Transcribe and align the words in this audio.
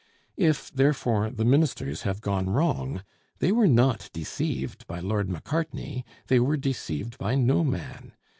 If 0.37 0.71
therefore 0.73 1.29
the 1.29 1.45
ministers 1.45 2.01
have 2.01 2.21
gone 2.21 2.49
wrong, 2.49 3.03
they 3.37 3.51
were 3.51 3.67
not 3.67 4.09
deceived 4.13 4.87
by 4.87 4.99
Lord 4.99 5.29
Macartney: 5.29 6.05
they 6.25 6.39
were 6.39 6.57
deceived 6.57 7.19
by 7.19 7.35
no 7.35 7.63
man. 7.63 8.13